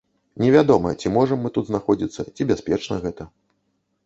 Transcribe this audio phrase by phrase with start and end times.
[0.43, 3.23] Невядома, ці можам мы тут знаходзіцца, ці бяспечна гэта.